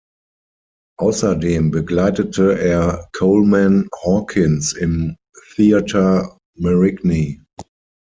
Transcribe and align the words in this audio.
Außerdem 0.97 1.69
begleitete 1.69 2.57
er 2.59 3.07
Coleman 3.15 3.87
Hawkins 4.03 4.73
im 4.73 5.15
Theatre 5.53 6.39
Marigny. 6.57 7.39